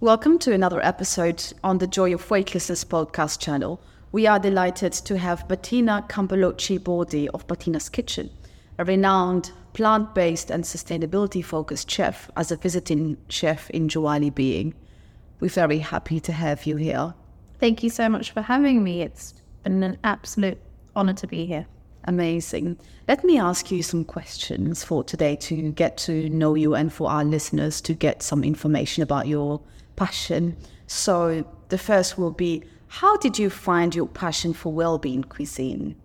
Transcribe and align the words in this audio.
Welcome 0.00 0.38
to 0.40 0.52
another 0.52 0.84
episode 0.84 1.42
on 1.64 1.78
the 1.78 1.86
Joy 1.86 2.12
of 2.12 2.30
Weightlessness 2.30 2.84
podcast 2.84 3.40
channel. 3.40 3.80
We 4.12 4.26
are 4.26 4.38
delighted 4.38 4.92
to 4.92 5.16
have 5.16 5.48
Bettina 5.48 6.04
Campolucci 6.06 6.78
Bordi 6.78 7.28
of 7.32 7.46
Bettina's 7.46 7.88
Kitchen, 7.88 8.28
a 8.76 8.84
renowned 8.84 9.52
plant 9.72 10.14
based 10.14 10.50
and 10.50 10.64
sustainability 10.64 11.42
focused 11.42 11.90
chef, 11.90 12.30
as 12.36 12.52
a 12.52 12.58
visiting 12.58 13.16
chef 13.30 13.70
in 13.70 13.88
Joali 13.88 14.32
Being. 14.34 14.74
We're 15.40 15.48
very 15.48 15.78
happy 15.78 16.20
to 16.20 16.32
have 16.32 16.66
you 16.66 16.76
here. 16.76 17.14
Thank 17.58 17.82
you 17.82 17.88
so 17.88 18.10
much 18.10 18.32
for 18.32 18.42
having 18.42 18.84
me. 18.84 19.00
It's 19.00 19.32
been 19.62 19.82
an 19.82 19.96
absolute 20.04 20.58
honor 20.94 21.14
to 21.14 21.26
be 21.26 21.46
here. 21.46 21.66
Amazing. 22.04 22.78
Let 23.08 23.24
me 23.24 23.38
ask 23.38 23.70
you 23.70 23.82
some 23.82 24.04
questions 24.04 24.84
for 24.84 25.02
today 25.02 25.36
to 25.36 25.72
get 25.72 25.96
to 25.98 26.28
know 26.28 26.54
you 26.54 26.74
and 26.74 26.92
for 26.92 27.10
our 27.10 27.24
listeners 27.24 27.80
to 27.80 27.94
get 27.94 28.22
some 28.22 28.44
information 28.44 29.02
about 29.02 29.26
your 29.26 29.62
passion. 29.96 30.56
So, 30.86 31.44
the 31.68 31.78
first 31.78 32.16
will 32.16 32.30
be 32.30 32.62
how 32.88 33.16
did 33.16 33.38
you 33.38 33.50
find 33.50 33.94
your 33.94 34.06
passion 34.06 34.52
for 34.52 34.72
well 34.72 34.98
being 34.98 35.24
cuisine? 35.24 35.96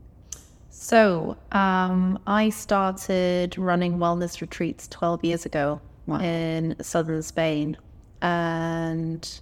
So, 0.69 1.37
um, 1.51 2.19
I 2.25 2.49
started 2.49 3.57
running 3.57 3.97
wellness 3.97 4.41
retreats 4.41 4.87
12 4.87 5.23
years 5.23 5.45
ago 5.45 5.79
wow. 6.07 6.19
in 6.19 6.75
southern 6.81 7.21
Spain. 7.21 7.77
And 8.21 9.41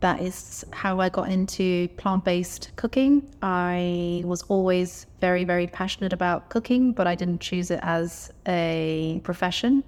that 0.00 0.20
is 0.20 0.64
how 0.72 1.00
I 1.00 1.08
got 1.08 1.30
into 1.30 1.88
plant 1.96 2.24
based 2.24 2.70
cooking. 2.76 3.34
I 3.42 4.22
was 4.24 4.42
always 4.42 5.06
very, 5.20 5.44
very 5.44 5.66
passionate 5.66 6.12
about 6.12 6.50
cooking, 6.50 6.92
but 6.92 7.06
I 7.06 7.14
didn't 7.14 7.40
choose 7.40 7.70
it 7.70 7.80
as 7.82 8.32
a 8.46 9.20
profession 9.24 9.84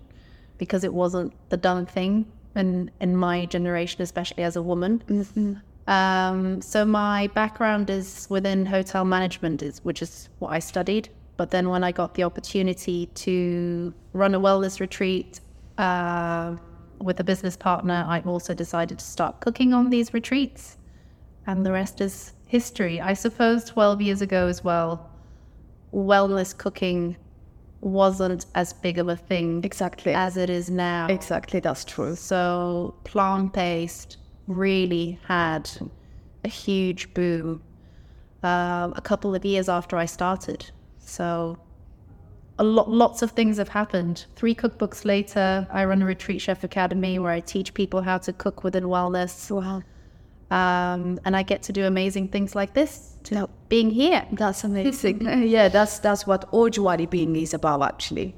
because 0.59 0.85
it 0.85 0.95
wasn't 0.95 1.33
the 1.51 1.57
done 1.57 1.85
thing 1.85 2.27
in, 2.57 2.91
in 3.01 3.17
my 3.17 3.47
generation, 3.47 4.03
especially 4.03 4.43
as 4.43 4.57
a 4.57 4.63
woman. 4.63 5.03
Mm-hmm. 5.07 5.55
Um, 5.87 6.63
so 6.63 6.85
my 6.85 7.27
background 7.29 7.91
is 7.91 8.27
within 8.31 8.65
hotel 8.67 9.05
management, 9.05 9.63
is, 9.63 9.85
which 9.85 10.01
is 10.03 10.29
what 10.39 10.53
I 10.53 10.59
studied. 10.59 11.09
But 11.37 11.51
then 11.51 11.69
when 11.69 11.83
I 11.85 11.93
got 11.93 12.15
the 12.15 12.23
opportunity 12.23 13.07
to 13.07 13.93
run 14.13 14.35
a 14.35 14.41
wellness 14.41 14.81
retreat, 14.81 15.41
uh, 15.79 16.57
with 17.01 17.21
a 17.21 17.25
business 17.25 17.57
partner, 17.57 18.05
I 18.07 18.21
also 18.21 18.55
decided 18.55 18.99
to 18.99 19.05
start 19.05 19.41
cooking 19.41 19.75
on 19.75 19.91
these 19.91 20.15
retreats. 20.15 20.79
And 21.47 21.65
the 21.65 21.73
rest 21.73 22.01
is 22.01 22.33
history. 22.47 23.01
I 23.01 23.15
suppose 23.15 23.65
12 23.65 24.01
years 24.01 24.23
ago 24.23 24.47
as 24.47 24.65
well, 24.65 25.11
wellness 25.93 26.57
cooking 26.57 27.17
wasn't 27.85 28.47
as 28.55 28.73
big 28.73 28.99
of 28.99 29.09
a 29.09 29.17
thing 29.17 29.63
exactly 29.63 30.15
as 30.15 30.37
it 30.37 30.49
is 30.51 30.71
now. 30.71 31.07
Exactly, 31.09 31.61
that's 31.61 31.85
true. 31.85 32.17
So 32.17 32.95
plant 33.05 33.53
based 33.53 34.17
really 34.47 35.19
had 35.27 35.71
a 36.45 36.49
huge 36.49 37.13
boom 37.15 37.63
uh, 38.43 38.91
a 38.95 39.01
couple 39.01 39.35
of 39.35 39.45
years 39.45 39.69
after 39.69 39.97
I 39.97 40.07
started. 40.07 40.71
So 40.99 41.59
a 42.59 42.65
lot, 42.65 42.91
lots 42.91 43.23
of 43.23 43.33
things 43.33 43.59
have 43.59 43.69
happened. 43.69 44.27
Three 44.37 44.55
cookbooks 44.55 45.05
later, 45.05 45.67
I 45.71 45.85
run 45.85 46.03
a 46.03 46.07
retreat 46.07 46.41
chef 46.41 46.65
academy 46.65 47.19
where 47.19 47.33
I 47.33 47.41
teach 47.41 47.75
people 47.75 48.01
how 48.01 48.19
to 48.19 48.33
cook 48.33 48.65
within 48.65 48.85
wellness. 48.85 49.51
Wow. 49.51 49.83
Um, 50.51 51.19
and 51.25 51.37
I 51.37 51.43
get 51.43 51.63
to 51.65 51.73
do 51.73 51.85
amazing 51.85 52.29
things 52.29 52.55
like 52.55 52.75
this. 52.75 53.14
To 53.25 53.49
being 53.69 53.91
here, 53.91 54.27
that's 54.33 54.65
amazing. 54.69 55.21
yeah, 55.49 55.69
that's 55.69 55.99
that's 55.99 56.27
what 56.27 56.51
Joali 56.51 57.09
being 57.09 57.37
is 57.37 57.55
about, 57.55 57.83
actually. 57.83 58.35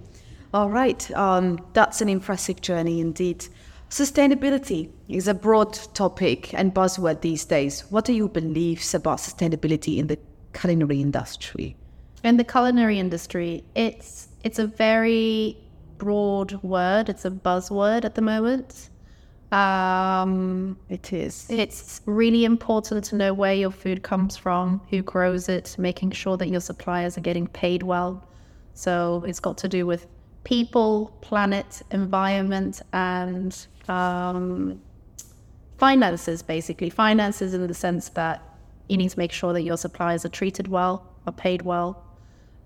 All 0.55 0.70
right, 0.70 1.11
um, 1.12 1.59
that's 1.73 2.01
an 2.01 2.09
impressive 2.09 2.61
journey 2.61 3.01
indeed. 3.01 3.47
Sustainability 3.91 4.91
is 5.09 5.29
a 5.29 5.34
broad 5.34 5.75
topic 5.95 6.53
and 6.55 6.75
buzzword 6.75 7.20
these 7.20 7.45
days. 7.45 7.83
What 7.91 8.09
are 8.09 8.12
your 8.12 8.29
beliefs 8.29 8.95
about 8.95 9.19
sustainability 9.19 9.98
in 9.98 10.09
the 10.09 10.19
culinary 10.53 11.01
industry? 11.01 11.77
in 12.27 12.36
the 12.36 12.45
culinary 12.45 12.98
industry, 12.98 13.64
it's 13.74 14.29
it's 14.42 14.58
a 14.58 14.67
very 14.67 15.57
broad 15.98 16.53
word. 16.63 17.08
It's 17.08 17.24
a 17.24 17.30
buzzword 17.30 18.05
at 18.05 18.14
the 18.17 18.23
moment. 18.23 18.91
Um, 19.52 20.77
it 20.89 21.12
is. 21.12 21.46
It's 21.48 22.01
really 22.07 22.45
important 22.45 23.05
to 23.07 23.17
know 23.17 23.33
where 23.33 23.55
your 23.55 23.70
food 23.70 24.02
comes 24.02 24.36
from, 24.36 24.80
who 24.90 25.02
grows 25.02 25.48
it, 25.48 25.77
making 25.79 26.11
sure 26.11 26.36
that 26.36 26.48
your 26.48 26.61
suppliers 26.61 27.17
are 27.17 27.20
getting 27.20 27.46
paid 27.46 27.83
well. 27.83 28.27
So 28.74 29.24
it's 29.27 29.40
got 29.40 29.56
to 29.58 29.68
do 29.68 29.86
with 29.86 30.06
people, 30.45 31.17
planet, 31.20 31.83
environment, 31.90 32.83
and 32.92 33.56
um, 33.89 34.80
finances, 35.79 36.42
basically. 36.42 36.90
Finances 36.90 37.55
in 37.55 37.67
the 37.67 37.74
sense 37.74 38.08
that 38.11 38.42
you 38.89 38.96
need 38.96 39.11
to 39.11 39.18
make 39.18 39.33
sure 39.33 39.52
that 39.52 39.62
your 39.62 39.77
suppliers 39.77 40.24
are 40.24 40.29
treated 40.29 40.68
well, 40.68 41.12
are 41.27 41.33
paid 41.33 41.62
well, 41.62 42.05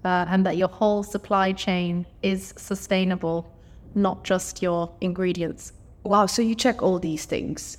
uh, 0.04 0.26
and 0.28 0.46
that 0.46 0.56
your 0.56 0.68
whole 0.68 1.02
supply 1.02 1.52
chain 1.52 2.06
is 2.22 2.54
sustainable, 2.56 3.54
not 3.94 4.24
just 4.24 4.62
your 4.62 4.92
ingredients. 5.00 5.72
Wow, 6.02 6.26
so 6.26 6.42
you 6.42 6.54
check 6.54 6.82
all 6.82 6.98
these 6.98 7.24
things? 7.24 7.76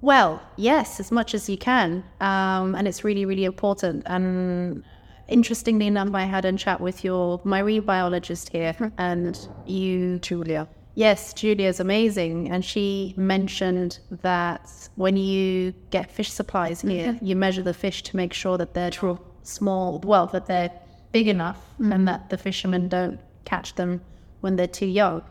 Well, 0.00 0.42
yes, 0.56 1.00
as 1.00 1.10
much 1.10 1.34
as 1.34 1.48
you 1.48 1.56
can. 1.56 2.04
Um, 2.20 2.74
and 2.74 2.86
it's 2.86 3.02
really, 3.02 3.24
really 3.24 3.44
important. 3.44 4.04
And 4.06 4.84
interestingly 5.28 5.86
enough, 5.86 6.14
I 6.14 6.24
had 6.24 6.44
a 6.44 6.52
chat 6.52 6.80
with 6.80 7.02
your 7.02 7.40
marine 7.44 7.82
biologist 7.82 8.50
here, 8.50 8.76
and 8.98 9.48
you, 9.66 10.18
Julia. 10.20 10.68
Yes, 10.94 11.34
Julia 11.34 11.68
is 11.68 11.80
amazing. 11.80 12.50
And 12.50 12.64
she 12.64 13.14
mentioned 13.16 13.98
that 14.22 14.88
when 14.94 15.16
you 15.16 15.74
get 15.90 16.10
fish 16.10 16.30
supplies 16.30 16.80
here, 16.80 17.18
you 17.20 17.36
measure 17.36 17.62
the 17.62 17.74
fish 17.74 18.02
to 18.04 18.16
make 18.16 18.32
sure 18.32 18.56
that 18.56 18.72
they're 18.74 18.90
True. 18.90 19.18
small, 19.42 20.00
well, 20.00 20.26
that 20.28 20.46
they're 20.46 20.70
big 21.12 21.28
enough 21.28 21.58
mm. 21.78 21.94
and 21.94 22.08
that 22.08 22.30
the 22.30 22.38
fishermen 22.38 22.88
don't 22.88 23.20
catch 23.44 23.74
them 23.74 24.00
when 24.40 24.56
they're 24.56 24.66
too 24.66 24.86
young. 24.86 25.22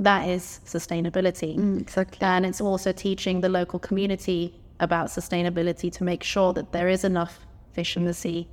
That 0.00 0.28
is 0.28 0.60
sustainability. 0.64 1.56
Mm, 1.56 1.80
exactly. 1.80 2.18
And 2.26 2.44
it's 2.46 2.60
also 2.60 2.92
teaching 2.92 3.40
the 3.40 3.48
local 3.48 3.78
community 3.78 4.54
about 4.80 5.06
sustainability 5.08 5.92
to 5.92 6.04
make 6.04 6.22
sure 6.22 6.52
that 6.52 6.72
there 6.72 6.88
is 6.88 7.04
enough 7.04 7.46
fish 7.72 7.96
in 7.96 8.04
the 8.04 8.14
sea. 8.14 8.48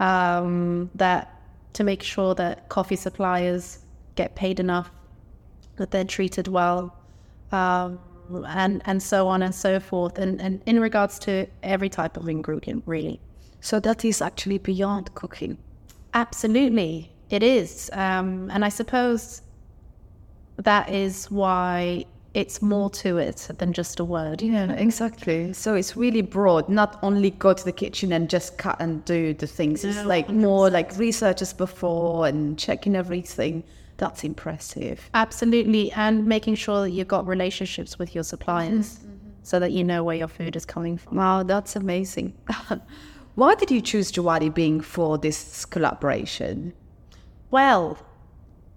Um, 0.00 0.90
that 0.94 1.40
to 1.74 1.84
make 1.84 2.02
sure 2.02 2.34
that 2.34 2.68
coffee 2.68 2.96
suppliers 2.96 3.78
get 4.14 4.34
paid 4.34 4.60
enough, 4.60 4.90
that 5.76 5.90
they're 5.90 6.04
treated 6.04 6.48
well, 6.48 6.96
um, 7.52 7.98
and 8.46 8.82
and 8.84 9.02
so 9.02 9.28
on 9.28 9.42
and 9.42 9.54
so 9.54 9.78
forth. 9.78 10.18
And, 10.18 10.40
and 10.40 10.62
in 10.66 10.80
regards 10.80 11.18
to 11.20 11.46
every 11.62 11.88
type 11.88 12.16
of 12.16 12.28
ingredient, 12.28 12.82
really. 12.86 13.20
So 13.60 13.78
that 13.80 14.04
is 14.04 14.20
actually 14.20 14.58
beyond 14.58 15.14
cooking. 15.14 15.56
Absolutely, 16.14 17.12
it 17.30 17.42
is. 17.42 17.88
Um, 17.92 18.50
and 18.50 18.64
I 18.64 18.68
suppose 18.68 19.42
that 20.56 20.90
is 20.90 21.30
why 21.30 22.04
it's 22.34 22.62
more 22.62 22.88
to 22.88 23.18
it 23.18 23.48
than 23.58 23.72
just 23.72 24.00
a 24.00 24.04
word. 24.04 24.40
Yeah, 24.40 24.72
exactly. 24.72 25.52
So 25.52 25.74
it's 25.74 25.96
really 25.96 26.22
broad, 26.22 26.68
not 26.68 26.98
only 27.02 27.30
go 27.30 27.52
to 27.52 27.64
the 27.64 27.72
kitchen 27.72 28.12
and 28.12 28.28
just 28.28 28.56
cut 28.58 28.80
and 28.80 29.04
do 29.04 29.34
the 29.34 29.46
things. 29.46 29.84
It's 29.84 29.98
no, 29.98 30.06
like 30.06 30.28
100%. 30.28 30.34
more 30.34 30.70
like 30.70 30.96
researchers 30.96 31.52
before 31.52 32.26
and 32.26 32.58
checking 32.58 32.96
everything. 32.96 33.64
That's 33.98 34.24
impressive. 34.24 35.10
Absolutely. 35.14 35.92
And 35.92 36.26
making 36.26 36.54
sure 36.54 36.80
that 36.82 36.90
you've 36.90 37.08
got 37.08 37.26
relationships 37.26 37.98
with 37.98 38.14
your 38.14 38.24
suppliers 38.24 38.98
mm-hmm. 38.98 39.28
so 39.42 39.60
that 39.60 39.72
you 39.72 39.84
know 39.84 40.02
where 40.02 40.16
your 40.16 40.28
food 40.28 40.56
is 40.56 40.64
coming 40.64 40.96
from. 40.96 41.18
Wow, 41.18 41.42
that's 41.42 41.76
amazing. 41.76 42.32
Why 43.34 43.54
did 43.54 43.70
you 43.70 43.80
choose 43.80 44.10
Joali 44.10 44.52
Being 44.52 44.80
for 44.80 45.18
this 45.18 45.64
collaboration? 45.64 46.72
Well, 47.50 47.98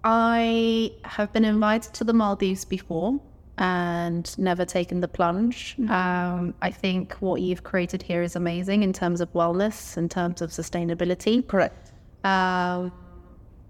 I 0.08 0.92
have 1.02 1.32
been 1.32 1.44
invited 1.44 1.92
to 1.94 2.04
the 2.04 2.12
Maldives 2.12 2.64
before 2.64 3.18
and 3.58 4.38
never 4.38 4.64
taken 4.64 5.00
the 5.00 5.08
plunge. 5.08 5.74
Mm-hmm. 5.80 5.90
Um, 5.90 6.54
I 6.62 6.70
think 6.70 7.14
what 7.14 7.40
you've 7.40 7.64
created 7.64 8.02
here 8.02 8.22
is 8.22 8.36
amazing 8.36 8.84
in 8.84 8.92
terms 8.92 9.20
of 9.20 9.32
wellness, 9.32 9.96
in 9.96 10.08
terms 10.08 10.42
of 10.42 10.50
sustainability. 10.50 11.44
Correct. 11.48 11.92
Um, 12.22 12.92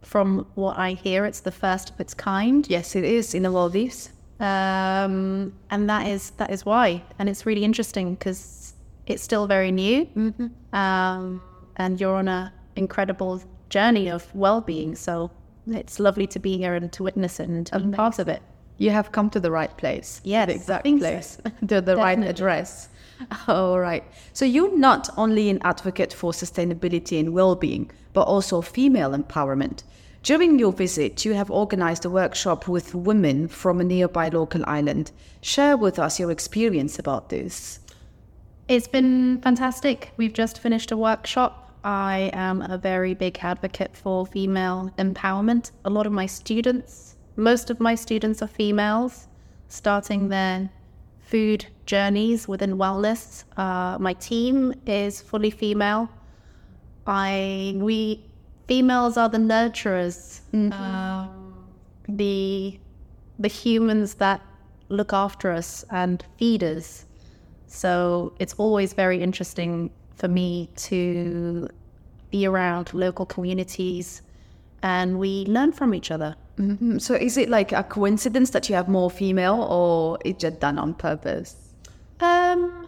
from 0.03 0.47
what 0.57 0.77
I 0.77 0.91
hear, 0.93 1.25
it's 1.25 1.41
the 1.41 1.51
first 1.51 1.91
of 1.91 2.01
its 2.01 2.13
kind. 2.13 2.69
Yes, 2.69 2.95
it 2.95 3.05
is 3.05 3.35
in 3.35 3.43
the 3.43 3.51
Maldives. 3.51 4.11
Um, 4.39 5.55
and 5.71 5.89
that 5.89 6.07
is 6.07 6.33
that 6.33 6.51
is 6.51 6.67
why. 6.67 7.03
And 7.19 7.31
it's 7.31 7.47
really 7.47 7.65
interesting 7.65 8.15
because 8.15 8.75
it's 9.07 9.23
still 9.23 9.47
very 9.47 9.73
new, 9.73 10.05
mm-hmm. 10.05 10.77
um, 10.77 11.41
and 11.77 11.99
you're 11.99 12.17
on 12.17 12.29
an 12.29 12.53
incredible 12.77 13.43
journey 13.71 14.11
of 14.11 14.23
well-being. 14.35 14.95
So 14.97 15.31
it's 15.67 15.99
lovely 15.99 16.27
to 16.29 16.39
be 16.39 16.59
here 16.59 16.75
and 16.75 16.93
to 16.93 17.03
witness 17.03 17.41
it 17.41 17.49
and 17.49 17.67
to 17.67 17.81
be 17.81 17.97
part 17.97 18.19
of 18.19 18.29
it. 18.29 18.43
You 18.79 18.91
have 18.91 19.13
come 19.13 19.31
to 19.31 19.41
the 19.41 19.51
right 19.51 19.75
place. 19.77 20.21
Yeah, 20.23 20.47
the 20.47 20.55
exact 20.55 20.85
place, 20.85 21.39
so. 21.45 21.51
the, 21.63 21.81
the 21.81 21.97
right 21.97 22.19
address. 22.23 22.89
All 23.49 23.81
right. 23.81 24.05
So 24.33 24.45
you're 24.45 24.77
not 24.77 25.09
only 25.17 25.49
an 25.49 25.61
advocate 25.63 26.13
for 26.13 26.33
sustainability 26.33 27.19
and 27.19 27.33
well-being, 27.33 27.91
but 28.13 28.23
also 28.23 28.61
female 28.61 29.11
empowerment. 29.11 29.83
During 30.23 30.59
your 30.59 30.73
visit, 30.73 31.25
you 31.25 31.35
have 31.35 31.51
organized 31.51 32.05
a 32.05 32.11
workshop 32.11 32.67
with 32.67 32.95
women 32.95 33.49
from 33.49 33.81
a 33.81 33.85
nearby 33.85 34.29
local 34.29 34.63
island. 34.67 35.13
Share 35.41 35.77
with 35.77 35.99
us 35.99 36.19
your 36.19 36.31
experience 36.31 36.99
about 36.99 37.29
this. 37.29 37.79
It's 38.69 38.89
been 38.89 39.41
fantastic. 39.41 40.11
We've 40.17 40.33
just 40.33 40.59
finished 40.59 40.91
a 40.91 40.97
workshop. 40.97 41.66
I 41.87 42.31
am 42.33 42.63
a 42.63 42.77
very 42.77 43.15
big 43.15 43.39
advocate 43.41 43.97
for 43.97 44.27
female 44.27 44.91
empowerment. 44.99 45.71
A 45.85 45.91
lot 45.91 46.05
of 46.05 46.13
my 46.13 46.27
students, 46.27 47.15
most 47.37 47.71
of 47.71 47.79
my 47.79 47.95
students 47.95 48.43
are 48.43 48.49
females, 48.49 49.29
starting 49.69 50.29
their 50.29 50.69
food 51.21 51.65
journeys 51.87 52.49
within 52.49 52.77
wellness. 52.77 53.45
Uh, 53.57 53.99
my 54.01 54.15
team 54.15 54.75
is 54.85 55.21
fully 55.21 55.51
female. 55.51 56.09
I 57.07 57.75
we 57.77 58.25
females 58.67 59.17
are 59.17 59.29
the 59.29 59.39
nurturers, 59.39 60.41
um, 60.53 61.55
the 62.09 62.81
the 63.39 63.49
humans 63.49 64.15
that 64.15 64.41
look 64.89 65.13
after 65.13 65.53
us 65.53 65.85
and 65.91 66.25
feed 66.37 66.65
us. 66.65 67.07
So 67.69 68.33
it's 68.41 68.55
always 68.55 68.93
very 68.93 69.23
interesting 69.23 69.91
for 70.17 70.29
me 70.29 70.69
to 70.77 71.69
be 72.31 72.47
around 72.47 72.93
local 72.93 73.27
communities, 73.27 74.23
and 74.83 75.19
we 75.19 75.45
learn 75.47 75.73
from 75.73 75.95
each 75.95 76.11
other. 76.11 76.35
Mhm. 76.59 77.01
So, 77.01 77.15
is 77.15 77.37
it 77.37 77.49
like 77.49 77.73
a 77.73 77.83
coincidence 77.83 78.51
that 78.51 78.69
you 78.69 78.75
have 78.75 78.89
more 78.89 79.11
female, 79.11 79.63
or 79.71 80.19
it's 80.25 80.41
just 80.43 80.59
done 80.61 80.79
on 80.79 80.95
purpose? 80.95 81.57
Um, 82.21 82.87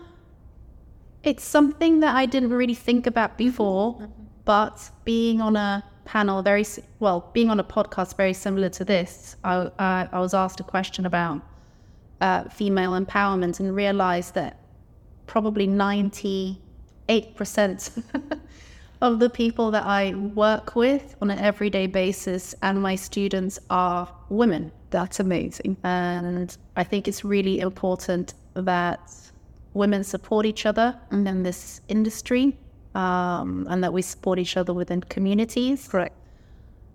it's 1.22 1.44
something 1.44 2.00
that 2.00 2.16
I 2.16 2.24
didn't 2.26 2.50
really 2.50 2.74
think 2.74 3.06
about 3.06 3.36
before, 3.36 4.08
but 4.44 4.90
being 5.04 5.42
on 5.42 5.56
a 5.56 5.84
panel 6.06 6.42
very 6.42 6.64
well, 7.00 7.28
being 7.34 7.50
on 7.50 7.60
a 7.60 7.64
podcast 7.64 8.16
very 8.16 8.32
similar 8.32 8.70
to 8.70 8.84
this, 8.84 9.36
I 9.44 9.70
I, 9.78 10.08
I 10.12 10.20
was 10.20 10.32
asked 10.32 10.60
a 10.60 10.64
question 10.64 11.04
about 11.04 11.42
uh, 12.22 12.44
female 12.44 12.92
empowerment 12.92 13.60
and 13.60 13.76
realized 13.76 14.34
that 14.34 14.56
probably 15.26 15.66
ninety 15.66 16.62
eight 17.08 17.36
percent 17.36 17.90
of 19.00 19.18
the 19.20 19.30
people 19.30 19.70
that 19.70 19.84
I 19.84 20.14
work 20.14 20.74
with 20.74 21.14
on 21.22 21.30
an 21.30 21.38
everyday 21.38 21.86
basis 21.86 22.54
and 22.62 22.82
my 22.82 22.96
students 22.96 23.58
are 23.70 24.08
women. 24.28 24.72
That's 24.90 25.20
amazing. 25.20 25.76
And 25.84 26.56
I 26.76 26.84
think 26.84 27.06
it's 27.06 27.24
really 27.24 27.60
important 27.60 28.34
that 28.54 29.12
women 29.74 30.02
support 30.02 30.46
each 30.46 30.66
other 30.66 30.98
in 31.12 31.42
this 31.42 31.80
industry 31.88 32.56
um, 32.94 33.66
and 33.70 33.84
that 33.84 33.92
we 33.92 34.02
support 34.02 34.38
each 34.38 34.56
other 34.56 34.72
within 34.72 35.00
communities. 35.02 35.88
Correct. 35.88 36.16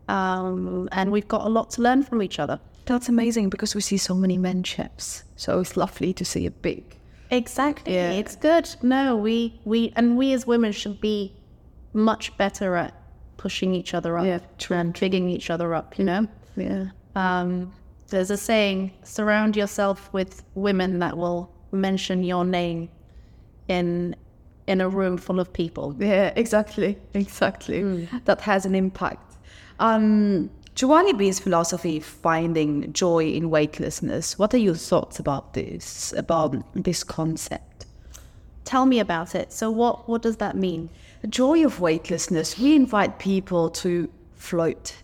Um, 0.09 0.89
and 0.91 1.11
we've 1.11 1.27
got 1.27 1.45
a 1.45 1.49
lot 1.49 1.69
to 1.71 1.81
learn 1.81 2.03
from 2.03 2.21
each 2.21 2.39
other. 2.39 2.59
That's 2.85 3.07
amazing 3.07 3.49
because 3.49 3.75
we 3.75 3.81
see 3.81 3.97
so 3.97 4.13
many 4.13 4.37
men 4.37 4.63
chefs. 4.63 5.23
So 5.37 5.59
it's 5.61 5.77
lovely 5.77 6.11
to 6.13 6.25
see 6.25 6.45
a 6.45 6.51
big. 6.51 6.83
Exactly. 7.33 7.93
Yeah. 7.95 8.11
It's 8.11 8.35
good. 8.35 8.69
No, 8.81 9.17
we, 9.17 9.59
we, 9.65 9.91
and 9.95 10.17
we 10.17 10.33
as 10.33 10.45
women 10.45 10.71
should 10.71 11.01
be 11.01 11.33
much 11.93 12.35
better 12.37 12.75
at 12.75 12.93
pushing 13.37 13.73
each 13.73 13.93
other 13.93 14.17
up 14.17 14.25
Yeah, 14.25 14.39
and 14.69 14.97
bigging 14.99 15.29
each 15.29 15.49
other 15.49 15.73
up, 15.73 15.97
you 15.97 16.05
know? 16.05 16.27
Yeah. 16.55 16.85
Um, 17.15 17.73
there's 18.09 18.29
a 18.29 18.37
saying: 18.37 18.91
surround 19.03 19.55
yourself 19.55 20.11
with 20.13 20.43
women 20.53 20.99
that 20.99 21.17
will 21.17 21.51
mention 21.71 22.23
your 22.23 22.45
name 22.45 22.89
in 23.67 24.15
in 24.67 24.81
a 24.81 24.87
room 24.87 25.17
full 25.17 25.39
of 25.39 25.51
people. 25.51 25.95
Yeah, 25.99 26.31
exactly. 26.35 26.97
Exactly. 27.13 28.07
That 28.25 28.39
has 28.41 28.65
an 28.65 28.75
impact. 28.75 29.37
Um, 29.79 30.49
B's 30.75 31.39
philosophy, 31.39 31.99
finding 31.99 32.91
joy 32.93 33.25
in 33.25 33.49
weightlessness. 33.49 34.39
What 34.39 34.53
are 34.53 34.57
your 34.57 34.75
thoughts 34.75 35.19
about 35.19 35.53
this? 35.53 36.13
About 36.17 36.55
this 36.73 37.03
concept? 37.03 37.85
Tell 38.65 38.85
me 38.85 38.99
about 38.99 39.35
it. 39.35 39.51
So, 39.51 39.69
what 39.69 40.07
what 40.07 40.21
does 40.21 40.37
that 40.37 40.55
mean? 40.55 40.89
The 41.21 41.27
joy 41.27 41.65
of 41.65 41.79
weightlessness. 41.79 42.57
We 42.57 42.75
invite 42.75 43.19
people 43.19 43.69
to 43.69 44.09
float, 44.35 44.95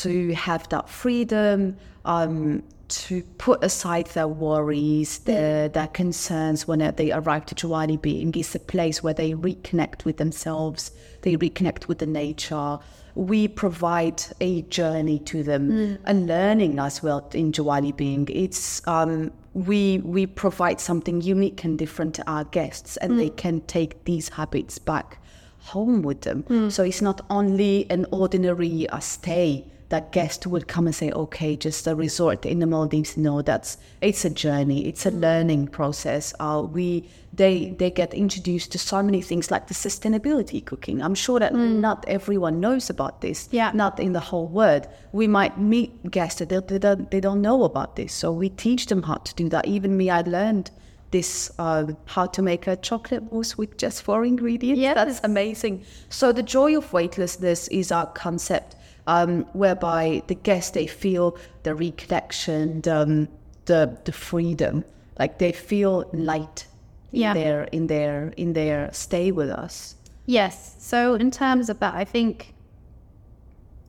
to 0.00 0.34
have 0.34 0.68
that 0.70 0.88
freedom, 0.88 1.76
um, 2.04 2.62
to 2.92 3.22
put 3.38 3.64
aside 3.64 4.06
their 4.08 4.28
worries, 4.28 5.18
their, 5.20 5.68
their 5.68 5.86
concerns 5.88 6.68
when 6.68 6.94
they 6.96 7.10
arrive 7.10 7.46
to 7.46 7.54
Joali 7.54 8.00
Being. 8.00 8.34
It's 8.34 8.54
a 8.54 8.58
place 8.58 9.02
where 9.02 9.14
they 9.14 9.32
reconnect 9.32 10.04
with 10.04 10.18
themselves, 10.18 10.92
they 11.22 11.36
reconnect 11.36 11.88
with 11.88 11.98
the 11.98 12.06
nature. 12.06 12.78
We 13.14 13.48
provide 13.48 14.22
a 14.40 14.62
journey 14.62 15.18
to 15.20 15.42
them, 15.42 15.98
a 16.06 16.14
learning 16.14 16.78
as 16.78 17.02
well 17.02 17.28
in 17.34 17.52
Joali 17.52 17.94
Being. 17.96 18.28
It's 18.30 18.86
um, 18.86 19.32
we 19.54 19.98
we 19.98 20.26
provide 20.26 20.80
something 20.80 21.20
unique 21.20 21.62
and 21.64 21.78
different 21.78 22.14
to 22.14 22.30
our 22.30 22.44
guests, 22.44 22.96
and 22.98 23.18
they 23.18 23.28
can 23.28 23.60
take 23.62 24.04
these 24.04 24.30
habits 24.30 24.78
back 24.78 25.18
home 25.58 26.02
with 26.02 26.22
them. 26.22 26.44
So 26.70 26.82
it's 26.82 27.02
not 27.02 27.20
only 27.28 27.86
an 27.90 28.06
ordinary 28.10 28.88
uh, 28.88 28.98
stay 29.00 29.66
that 29.92 30.10
guest 30.10 30.46
would 30.46 30.66
come 30.68 30.86
and 30.86 30.94
say, 30.94 31.12
okay, 31.12 31.54
just 31.54 31.86
a 31.86 31.94
resort 31.94 32.46
in 32.46 32.60
the 32.60 32.66
Maldives. 32.66 33.16
No, 33.16 33.42
that's 33.42 33.76
it's 34.00 34.24
a 34.24 34.30
journey. 34.30 34.86
It's 34.88 35.04
a 35.04 35.10
learning 35.10 35.68
process. 35.68 36.32
Uh, 36.40 36.66
we 36.76 37.08
they 37.34 37.74
they 37.78 37.90
get 37.90 38.14
introduced 38.14 38.72
to 38.72 38.78
so 38.78 39.02
many 39.02 39.20
things 39.20 39.50
like 39.50 39.66
the 39.68 39.74
sustainability 39.74 40.64
cooking. 40.64 41.02
I'm 41.02 41.14
sure 41.14 41.38
that 41.40 41.54
not 41.54 42.04
everyone 42.08 42.58
knows 42.58 42.88
about 42.88 43.20
this. 43.20 43.48
Yeah. 43.52 43.70
Not 43.74 44.00
in 44.00 44.12
the 44.14 44.20
whole 44.20 44.48
world. 44.48 44.88
We 45.12 45.26
might 45.26 45.58
meet 45.58 46.10
guests 46.10 46.38
that 46.38 46.48
they, 46.48 46.60
they, 46.60 46.78
don't, 46.78 47.10
they 47.10 47.20
don't 47.20 47.42
know 47.42 47.64
about 47.64 47.96
this. 47.96 48.14
So 48.14 48.32
we 48.32 48.48
teach 48.48 48.86
them 48.86 49.02
how 49.02 49.16
to 49.16 49.34
do 49.34 49.50
that. 49.50 49.66
Even 49.66 49.96
me, 49.98 50.08
I 50.08 50.22
learned 50.22 50.70
this 51.10 51.52
uh, 51.58 51.86
how 52.06 52.26
to 52.26 52.40
make 52.40 52.66
a 52.66 52.76
chocolate 52.76 53.30
mousse 53.30 53.58
with 53.58 53.76
just 53.76 54.02
four 54.02 54.24
ingredients. 54.24 54.80
Yes. 54.80 54.94
That's 54.94 55.20
amazing. 55.22 55.84
So 56.08 56.32
the 56.32 56.42
joy 56.42 56.76
of 56.78 56.92
weightlessness 56.92 57.68
is 57.68 57.92
our 57.92 58.06
concept, 58.06 58.74
um, 59.06 59.42
whereby 59.52 60.22
the 60.28 60.34
guests 60.34 60.70
they 60.72 60.86
feel 60.86 61.36
the 61.62 61.70
reconnection, 61.70 62.82
the, 62.82 62.96
um, 62.96 63.28
the 63.66 63.96
the 64.04 64.12
freedom, 64.12 64.84
like 65.18 65.38
they 65.38 65.52
feel 65.52 66.08
light 66.12 66.66
Yeah. 67.10 67.34
in 67.34 67.40
their 67.40 67.62
in 67.64 67.86
their 67.88 68.32
in 68.36 68.52
their 68.52 68.90
stay 68.92 69.30
with 69.32 69.50
us. 69.50 69.96
Yes. 70.26 70.76
So, 70.78 71.14
in 71.14 71.30
terms 71.30 71.68
of 71.68 71.78
that, 71.80 71.94
I 71.94 72.04
think 72.04 72.54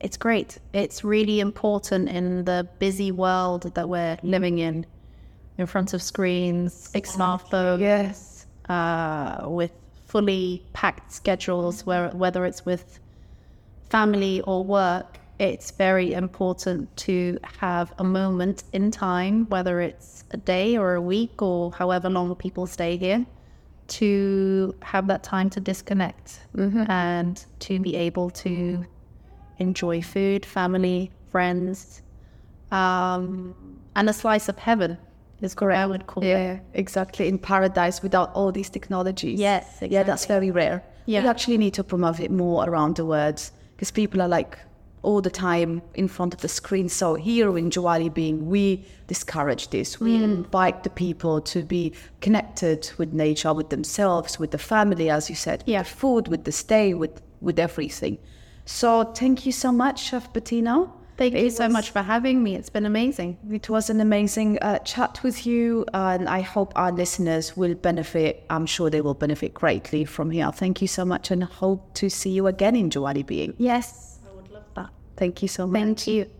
it's 0.00 0.16
great. 0.16 0.58
It's 0.72 1.04
really 1.04 1.40
important 1.40 2.08
in 2.08 2.44
the 2.44 2.68
busy 2.78 3.10
world 3.12 3.72
that 3.74 3.88
we're 3.88 4.18
living 4.22 4.58
in, 4.58 4.84
in 5.58 5.66
front 5.66 5.94
of 5.94 6.02
screens, 6.02 6.90
smartphones, 6.92 7.80
Yes. 7.80 8.46
uh, 8.68 9.44
with 9.48 9.70
fully 10.06 10.62
packed 10.72 11.12
schedules, 11.12 11.86
where 11.86 12.10
whether 12.10 12.44
it's 12.44 12.66
with 12.66 12.98
family 13.90 14.40
or 14.42 14.64
work, 14.64 15.18
it's 15.38 15.70
very 15.72 16.12
important 16.12 16.96
to 16.96 17.38
have 17.60 17.92
a 17.98 18.04
moment 18.04 18.64
in 18.72 18.90
time, 18.90 19.46
whether 19.48 19.80
it's 19.80 20.24
a 20.30 20.36
day 20.36 20.76
or 20.76 20.94
a 20.94 21.00
week 21.00 21.42
or 21.42 21.72
however 21.72 22.08
long 22.08 22.34
people 22.36 22.66
stay 22.66 22.96
here, 22.96 23.26
to 23.86 24.74
have 24.82 25.06
that 25.08 25.22
time 25.22 25.50
to 25.50 25.60
disconnect 25.60 26.40
and 26.88 27.44
to 27.58 27.78
be 27.80 27.96
able 27.96 28.30
to 28.30 28.84
enjoy 29.58 30.00
food, 30.00 30.46
family, 30.46 31.10
friends, 31.30 32.02
um, 32.70 33.54
and 33.96 34.08
a 34.08 34.12
slice 34.12 34.48
of 34.48 34.58
heaven 34.58 34.98
is 35.40 35.54
correct. 35.54 35.78
I 35.78 35.86
would 35.86 36.06
call 36.06 36.22
it. 36.22 36.28
Yeah, 36.28 36.60
exactly. 36.72 37.28
In 37.28 37.38
paradise 37.38 38.02
without 38.02 38.32
all 38.34 38.50
these 38.52 38.70
technologies. 38.70 39.38
Yes, 39.38 39.78
Yeah, 39.82 40.02
that's 40.02 40.26
very 40.26 40.50
rare. 40.50 40.82
Yeah. 41.06 41.22
We 41.22 41.28
actually 41.28 41.58
need 41.58 41.74
to 41.74 41.84
promote 41.84 42.20
it 42.20 42.30
more 42.30 42.64
around 42.68 42.96
the 42.96 43.04
world 43.04 43.50
because 43.76 43.90
people 43.90 44.22
are 44.22 44.28
like 44.28 44.58
all 45.02 45.20
the 45.20 45.30
time 45.30 45.82
in 45.94 46.08
front 46.08 46.34
of 46.34 46.40
the 46.40 46.48
screen. 46.48 46.88
So 46.88 47.14
here 47.14 47.56
in 47.58 47.70
Joali 47.70 48.12
being, 48.12 48.48
we 48.48 48.84
discourage 49.06 49.68
this. 49.68 50.00
We 50.00 50.18
mm. 50.18 50.22
invite 50.22 50.82
the 50.82 50.90
people 50.90 51.40
to 51.42 51.62
be 51.62 51.92
connected 52.20 52.90
with 52.96 53.12
nature, 53.12 53.52
with 53.52 53.68
themselves, 53.68 54.38
with 54.38 54.50
the 54.50 54.58
family, 54.58 55.10
as 55.10 55.28
you 55.28 55.36
said, 55.36 55.62
Yeah. 55.66 55.80
with 55.80 55.88
the 55.88 55.94
food, 55.94 56.28
with 56.28 56.44
the 56.44 56.52
stay, 56.52 56.94
with 56.94 57.20
with 57.40 57.58
everything. 57.58 58.18
So 58.64 59.04
thank 59.04 59.44
you 59.44 59.52
so 59.52 59.70
much, 59.70 60.02
Chef 60.02 60.32
Bettina. 60.32 60.90
Thank 61.16 61.34
you 61.34 61.50
so 61.50 61.68
much 61.68 61.90
for 61.90 62.02
having 62.02 62.42
me. 62.42 62.56
It's 62.56 62.70
been 62.70 62.86
amazing. 62.86 63.38
it 63.50 63.70
was 63.70 63.88
an 63.88 64.00
amazing 64.00 64.58
uh, 64.58 64.80
chat 64.80 65.22
with 65.22 65.46
you, 65.46 65.86
and 65.94 66.28
I 66.28 66.40
hope 66.40 66.72
our 66.74 66.90
listeners 66.90 67.56
will 67.56 67.74
benefit. 67.74 68.44
I'm 68.50 68.66
sure 68.66 68.90
they 68.90 69.00
will 69.00 69.14
benefit 69.14 69.54
greatly 69.54 70.04
from 70.04 70.30
here. 70.30 70.50
Thank 70.50 70.82
you 70.82 70.88
so 70.88 71.04
much, 71.04 71.30
and 71.30 71.44
hope 71.44 71.94
to 71.94 72.10
see 72.10 72.30
you 72.30 72.48
again 72.48 72.74
in 72.74 72.90
Joali 72.90 73.24
Being. 73.24 73.54
Yes, 73.58 74.18
I 74.28 74.34
would 74.34 74.50
love 74.50 74.64
that. 74.74 74.90
Thank 75.16 75.42
you 75.42 75.48
so 75.48 75.66
much. 75.66 75.80
Thank 75.80 76.06
you. 76.08 76.30